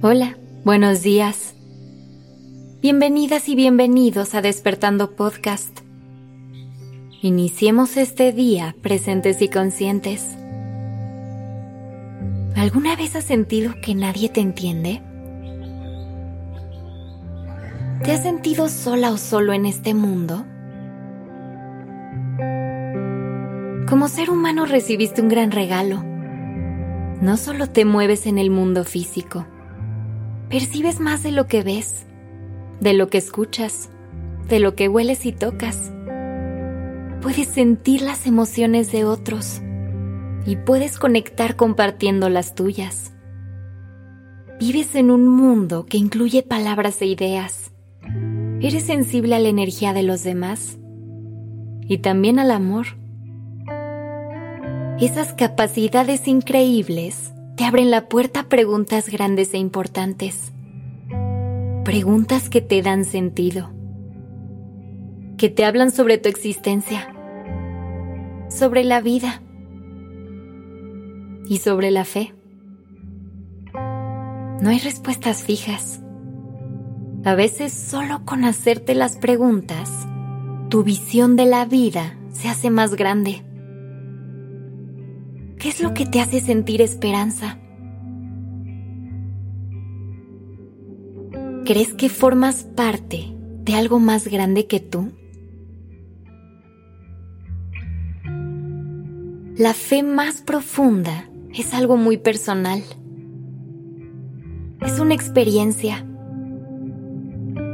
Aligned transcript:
Hola, 0.00 0.38
buenos 0.62 1.02
días. 1.02 1.56
Bienvenidas 2.80 3.48
y 3.48 3.56
bienvenidos 3.56 4.36
a 4.36 4.42
Despertando 4.42 5.16
Podcast. 5.16 5.80
Iniciemos 7.20 7.96
este 7.96 8.32
día 8.32 8.76
presentes 8.80 9.42
y 9.42 9.48
conscientes. 9.48 10.36
¿Alguna 12.54 12.94
vez 12.94 13.16
has 13.16 13.24
sentido 13.24 13.74
que 13.82 13.96
nadie 13.96 14.28
te 14.28 14.40
entiende? 14.40 15.02
¿Te 18.04 18.12
has 18.12 18.22
sentido 18.22 18.68
sola 18.68 19.10
o 19.10 19.16
solo 19.16 19.52
en 19.52 19.66
este 19.66 19.94
mundo? 19.94 20.46
Como 23.88 24.06
ser 24.06 24.30
humano 24.30 24.64
recibiste 24.64 25.20
un 25.20 25.28
gran 25.28 25.50
regalo. 25.50 26.04
No 27.20 27.36
solo 27.36 27.66
te 27.66 27.84
mueves 27.84 28.28
en 28.28 28.38
el 28.38 28.48
mundo 28.48 28.84
físico, 28.84 29.44
percibes 30.48 31.00
más 31.00 31.22
de 31.22 31.32
lo 31.32 31.46
que 31.46 31.62
ves, 31.62 32.06
de 32.80 32.94
lo 32.94 33.08
que 33.08 33.18
escuchas, 33.18 33.90
de 34.48 34.60
lo 34.60 34.74
que 34.74 34.88
hueles 34.88 35.26
y 35.26 35.32
tocas. 35.32 35.92
Puedes 37.20 37.48
sentir 37.48 38.02
las 38.02 38.26
emociones 38.26 38.90
de 38.92 39.04
otros 39.04 39.60
y 40.46 40.56
puedes 40.56 40.98
conectar 40.98 41.56
compartiendo 41.56 42.28
las 42.30 42.54
tuyas. 42.54 43.12
Vives 44.58 44.94
en 44.94 45.10
un 45.10 45.28
mundo 45.28 45.84
que 45.86 45.98
incluye 45.98 46.42
palabras 46.42 47.00
e 47.02 47.06
ideas. 47.06 47.72
Eres 48.60 48.84
sensible 48.84 49.36
a 49.36 49.38
la 49.38 49.48
energía 49.48 49.92
de 49.92 50.02
los 50.02 50.24
demás 50.24 50.78
y 51.82 51.98
también 51.98 52.38
al 52.38 52.50
amor. 52.50 52.86
Esas 54.98 55.32
capacidades 55.32 56.26
increíbles 56.26 57.32
te 57.58 57.64
abren 57.64 57.90
la 57.90 58.08
puerta 58.08 58.44
preguntas 58.44 59.08
grandes 59.08 59.52
e 59.52 59.58
importantes. 59.58 60.52
Preguntas 61.84 62.48
que 62.48 62.60
te 62.60 62.82
dan 62.82 63.04
sentido. 63.04 63.70
Que 65.36 65.48
te 65.48 65.64
hablan 65.64 65.90
sobre 65.90 66.18
tu 66.18 66.28
existencia. 66.28 67.12
Sobre 68.48 68.84
la 68.84 69.00
vida. 69.00 69.42
Y 71.48 71.58
sobre 71.58 71.90
la 71.90 72.04
fe. 72.04 72.32
No 73.74 74.70
hay 74.70 74.78
respuestas 74.78 75.42
fijas. 75.42 76.00
A 77.24 77.34
veces 77.34 77.72
solo 77.72 78.24
con 78.24 78.44
hacerte 78.44 78.94
las 78.94 79.16
preguntas, 79.16 80.06
tu 80.68 80.84
visión 80.84 81.34
de 81.34 81.46
la 81.46 81.64
vida 81.64 82.16
se 82.30 82.48
hace 82.48 82.70
más 82.70 82.94
grande. 82.94 83.47
¿Qué 85.58 85.70
es 85.70 85.80
lo 85.80 85.92
que 85.92 86.06
te 86.06 86.20
hace 86.20 86.40
sentir 86.40 86.80
esperanza? 86.80 87.58
¿Crees 91.64 91.94
que 91.94 92.08
formas 92.08 92.62
parte 92.62 93.34
de 93.64 93.74
algo 93.74 93.98
más 93.98 94.28
grande 94.28 94.66
que 94.66 94.78
tú? 94.78 95.10
La 99.56 99.74
fe 99.74 100.04
más 100.04 100.42
profunda 100.42 101.28
es 101.52 101.74
algo 101.74 101.96
muy 101.96 102.18
personal. 102.18 102.84
Es 104.80 105.00
una 105.00 105.14
experiencia. 105.14 106.06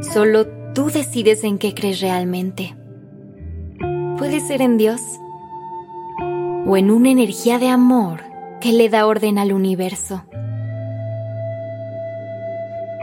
Solo 0.01 0.47
tú 0.73 0.87
decides 0.87 1.45
en 1.45 1.59
qué 1.59 1.75
crees 1.75 2.01
realmente. 2.01 2.75
Puede 4.17 4.41
ser 4.41 4.63
en 4.63 4.79
Dios 4.79 5.03
o 6.67 6.77
en 6.77 6.91
una 6.91 7.11
energía 7.11 7.59
de 7.59 7.69
amor 7.69 8.23
que 8.61 8.73
le 8.73 8.89
da 8.89 9.07
orden 9.07 9.39
al 9.39 9.53
universo. 9.53 10.25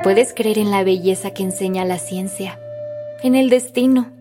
Puedes 0.04 0.34
creer 0.34 0.58
en 0.58 0.72
la 0.72 0.84
belleza 0.84 1.32
que 1.32 1.44
enseña 1.44 1.86
la 1.86 2.00
ciencia, 2.00 2.60
en 3.22 3.36
el 3.36 3.50
destino, 3.50 4.12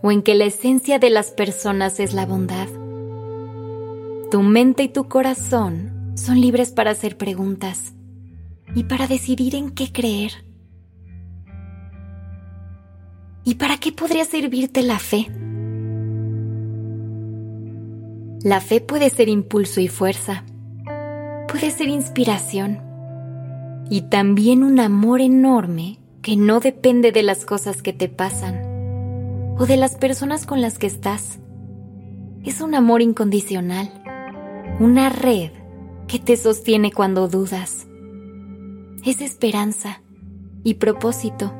o 0.00 0.12
en 0.12 0.22
que 0.22 0.36
la 0.36 0.44
esencia 0.44 1.00
de 1.00 1.10
las 1.10 1.32
personas 1.32 1.98
es 1.98 2.14
la 2.14 2.26
bondad. 2.26 2.68
Tu 4.30 4.42
mente 4.42 4.84
y 4.84 4.88
tu 4.88 5.08
corazón 5.08 6.12
son 6.14 6.40
libres 6.40 6.70
para 6.70 6.92
hacer 6.92 7.16
preguntas 7.16 7.92
y 8.74 8.84
para 8.84 9.08
decidir 9.08 9.56
en 9.56 9.70
qué 9.70 9.90
creer. 9.90 10.32
¿Y 13.42 13.56
para 13.56 13.78
qué 13.78 13.92
podría 13.92 14.24
servirte 14.24 14.82
la 14.82 14.98
fe? 14.98 15.26
La 18.46 18.60
fe 18.60 18.80
puede 18.80 19.10
ser 19.10 19.28
impulso 19.28 19.80
y 19.80 19.88
fuerza, 19.88 20.44
puede 21.48 21.72
ser 21.72 21.88
inspiración 21.88 22.80
y 23.90 24.02
también 24.02 24.62
un 24.62 24.78
amor 24.78 25.20
enorme 25.20 25.98
que 26.22 26.36
no 26.36 26.60
depende 26.60 27.10
de 27.10 27.24
las 27.24 27.44
cosas 27.44 27.82
que 27.82 27.92
te 27.92 28.08
pasan 28.08 28.62
o 29.58 29.66
de 29.66 29.76
las 29.76 29.96
personas 29.96 30.46
con 30.46 30.60
las 30.60 30.78
que 30.78 30.86
estás. 30.86 31.40
Es 32.44 32.60
un 32.60 32.76
amor 32.76 33.02
incondicional, 33.02 33.90
una 34.78 35.08
red 35.08 35.50
que 36.06 36.20
te 36.20 36.36
sostiene 36.36 36.92
cuando 36.92 37.26
dudas. 37.26 37.88
Es 39.04 39.22
esperanza 39.22 40.02
y 40.62 40.74
propósito. 40.74 41.52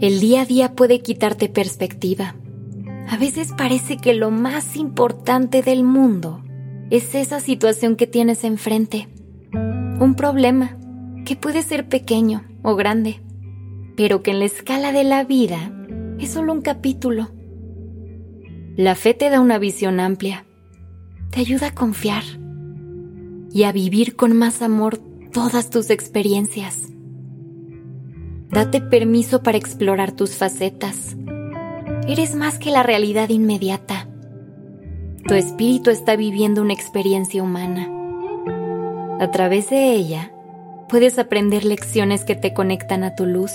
El 0.00 0.18
día 0.18 0.40
a 0.40 0.44
día 0.44 0.74
puede 0.74 1.02
quitarte 1.02 1.48
perspectiva 1.48 2.34
a 3.08 3.16
veces 3.16 3.54
parece 3.56 3.96
que 3.96 4.12
lo 4.12 4.30
más 4.30 4.76
importante 4.76 5.62
del 5.62 5.82
mundo 5.82 6.44
es 6.90 7.14
esa 7.14 7.40
situación 7.40 7.96
que 7.96 8.06
tienes 8.06 8.44
enfrente. 8.44 9.08
Un 9.98 10.14
problema 10.14 10.76
que 11.24 11.34
puede 11.34 11.62
ser 11.62 11.88
pequeño 11.88 12.44
o 12.62 12.76
grande, 12.76 13.22
pero 13.96 14.22
que 14.22 14.32
en 14.32 14.40
la 14.40 14.44
escala 14.44 14.92
de 14.92 15.04
la 15.04 15.24
vida 15.24 15.72
es 16.18 16.30
solo 16.30 16.52
un 16.52 16.60
capítulo. 16.60 17.30
La 18.76 18.94
fe 18.94 19.14
te 19.14 19.30
da 19.30 19.40
una 19.40 19.58
visión 19.58 20.00
amplia, 20.00 20.44
te 21.30 21.40
ayuda 21.40 21.68
a 21.68 21.74
confiar 21.74 22.24
y 23.50 23.62
a 23.62 23.72
vivir 23.72 24.16
con 24.16 24.36
más 24.36 24.60
amor 24.60 24.98
todas 25.32 25.70
tus 25.70 25.88
experiencias. 25.88 26.88
Date 28.50 28.82
permiso 28.82 29.42
para 29.42 29.56
explorar 29.56 30.12
tus 30.12 30.36
facetas 30.36 31.16
Eres 32.08 32.34
más 32.34 32.58
que 32.58 32.70
la 32.70 32.82
realidad 32.82 33.28
inmediata. 33.28 34.08
Tu 35.26 35.34
espíritu 35.34 35.90
está 35.90 36.16
viviendo 36.16 36.62
una 36.62 36.72
experiencia 36.72 37.42
humana. 37.42 37.86
A 39.20 39.30
través 39.30 39.68
de 39.68 39.92
ella, 39.92 40.32
puedes 40.88 41.18
aprender 41.18 41.66
lecciones 41.66 42.24
que 42.24 42.34
te 42.34 42.54
conectan 42.54 43.04
a 43.04 43.14
tu 43.14 43.26
luz. 43.26 43.52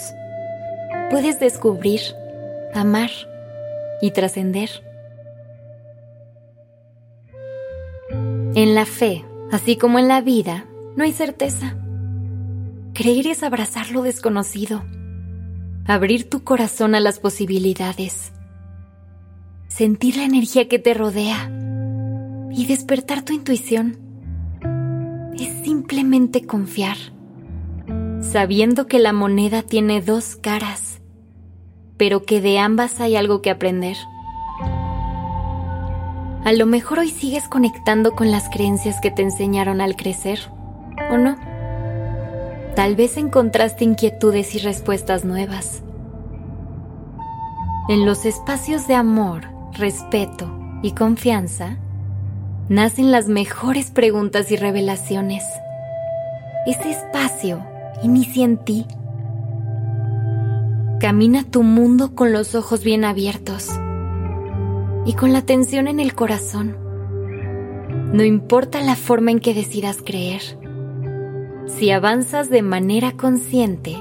Puedes 1.10 1.40
descubrir, 1.40 2.02
amar 2.76 3.10
y 4.04 4.12
trascender. 4.12 4.70
En 8.54 8.76
la 8.76 8.86
fe, 8.86 9.26
así 9.52 9.78
como 9.78 9.98
en 9.98 10.08
la 10.08 10.22
vida, 10.22 10.66
no 10.96 11.06
hay 11.06 11.12
certeza. 11.12 11.76
Creer 12.94 13.26
es 13.26 13.42
abrazar 13.42 13.90
lo 13.90 14.04
desconocido, 14.04 14.84
abrir 15.88 16.30
tu 16.30 16.44
corazón 16.44 16.94
a 16.94 17.00
las 17.00 17.18
posibilidades 17.18 18.32
sentir 19.76 20.18
la 20.18 20.24
energía 20.24 20.68
que 20.68 20.78
te 20.78 20.94
rodea 20.94 21.50
y 22.52 22.68
despertar 22.68 23.24
tu 23.24 23.34
intuición. 23.34 23.98
Es 25.34 25.64
simplemente 25.64 26.46
confiar, 26.46 26.98
sabiendo 28.22 28.86
que 28.86 29.00
la 29.00 29.14
moneda 29.14 29.64
tiene 29.64 30.00
dos 30.00 30.36
caras, 30.36 31.02
pero 31.98 32.24
que 32.24 32.40
de 32.40 32.60
ambas 32.60 33.00
hay 33.00 33.16
algo 33.16 33.42
que 33.42 33.50
aprender. 33.50 33.98
A 36.46 36.54
lo 36.54 36.68
mejor 36.68 37.00
hoy 37.00 37.10
sigues 37.10 37.48
conectando 37.48 38.12
con 38.12 38.30
las 38.30 38.50
creencias 38.50 39.02
que 39.02 39.10
te 39.10 39.24
enseñaron 39.24 39.82
al 39.82 39.96
crecer, 39.96 40.40
¿o 41.10 41.18
no? 41.18 41.36
Tal 42.76 42.96
vez 42.96 43.18
encontraste 43.18 43.86
inquietudes 43.86 44.54
y 44.54 44.60
respuestas 44.60 45.26
nuevas. 45.26 45.82
En 47.90 48.06
los 48.06 48.26
espacios 48.26 48.88
de 48.88 48.94
amor 48.94 49.53
respeto 49.74 50.52
y 50.82 50.92
confianza, 50.92 51.78
nacen 52.70 53.12
las 53.12 53.28
mejores 53.28 53.92
preguntas 53.92 54.52
y 54.52 54.56
revelaciones. 54.56 55.44
Ese 56.66 56.92
espacio 56.92 57.66
inicia 58.04 58.46
en 58.46 58.58
ti. 58.58 58.86
Camina 61.00 61.44
tu 61.44 61.64
mundo 61.64 62.16
con 62.16 62.32
los 62.32 62.56
ojos 62.56 62.84
bien 62.84 63.04
abiertos 63.04 63.70
y 65.06 65.14
con 65.14 65.34
la 65.34 65.40
atención 65.40 65.88
en 65.88 66.00
el 66.00 66.14
corazón. 66.16 66.78
No 68.14 68.24
importa 68.24 68.82
la 68.82 68.96
forma 68.96 69.32
en 69.32 69.40
que 69.40 69.54
decidas 69.54 69.98
creer. 70.06 70.42
Si 71.66 71.92
avanzas 71.92 72.50
de 72.50 72.62
manera 72.62 73.14
consciente, 73.14 73.98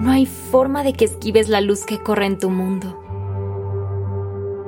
no 0.00 0.10
hay 0.10 0.26
forma 0.26 0.82
de 0.82 0.94
que 0.94 1.04
esquives 1.04 1.48
la 1.48 1.60
luz 1.60 1.84
que 1.84 2.02
corre 2.02 2.26
en 2.26 2.38
tu 2.38 2.50
mundo. 2.50 3.03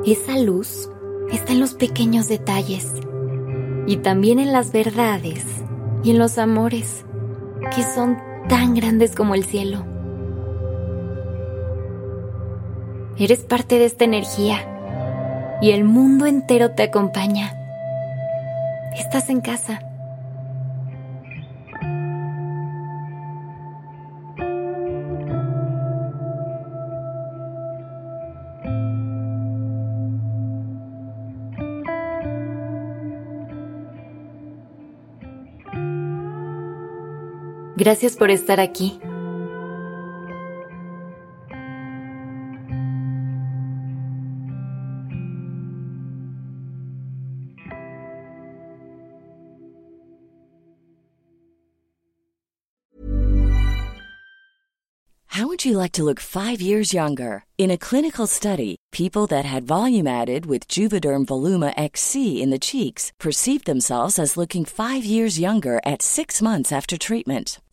Esa 0.07 0.39
luz 0.39 0.89
está 1.33 1.51
en 1.51 1.59
los 1.59 1.75
pequeños 1.75 2.29
detalles 2.29 2.93
y 3.89 3.97
también 3.97 4.39
en 4.39 4.53
las 4.53 4.71
verdades 4.71 5.45
y 6.05 6.13
en 6.13 6.19
los 6.19 6.39
amores. 6.39 7.05
que 7.75 7.83
son 7.83 8.17
tan 8.49 8.75
grandes 8.75 9.17
como 9.17 9.35
el 9.35 9.45
cielo. 9.45 9.85
Eres 13.19 13.41
parte 13.41 13.79
de 13.79 13.87
esta 13.87 14.05
energía 14.05 15.59
y 15.61 15.73
el 15.73 15.83
mundo 15.83 16.27
entero 16.27 16.71
te 16.71 16.85
acompaña. 16.85 17.53
Estás 18.97 19.29
en 19.29 19.41
casa. 19.41 19.86
Gracias 37.77 38.17
por 38.17 38.31
estar 38.31 38.59
aquí. 38.59 38.99
How 55.29 55.47
would 55.47 55.67
you 55.67 55.77
like 55.77 55.93
to 55.93 56.03
look 56.03 56.19
five 56.19 56.63
years 56.63 56.95
younger? 56.95 57.45
In 57.59 57.71
a 57.71 57.77
clinical 57.77 58.27
study, 58.27 58.77
people 58.91 59.27
that 59.27 59.45
had 59.45 59.67
volume 59.67 60.07
added 60.07 60.47
with 60.47 60.67
Juvederm 60.67 61.27
Voluma 61.27 61.75
XC 61.77 62.41
in 62.41 62.49
the 62.49 62.59
cheeks 62.59 63.13
perceived 63.21 63.67
themselves 63.67 64.19
as 64.19 64.39
looking 64.39 64.65
five 64.65 65.05
years 65.05 65.39
younger 65.39 65.79
at 65.85 66.01
six 66.01 66.41
months 66.41 66.73
after 66.73 66.97
treatment. 66.97 67.59